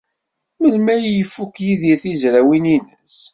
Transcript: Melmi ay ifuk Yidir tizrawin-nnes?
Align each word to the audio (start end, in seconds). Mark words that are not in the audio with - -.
Melmi 0.59 0.91
ay 0.95 1.05
ifuk 1.21 1.53
Yidir 1.65 1.97
tizrawin-nnes? 2.03 3.17